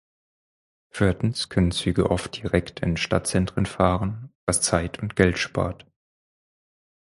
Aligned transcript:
Viertens 0.89 1.49
können 1.49 1.69
Züge 1.69 2.09
oft 2.09 2.35
direkt 2.41 2.79
in 2.79 2.97
Stadtzentren 2.97 3.67
fahren, 3.67 4.33
was 4.47 4.59
Zeit 4.63 4.97
und 4.99 5.15
Geld 5.15 5.37
spart. 5.37 5.85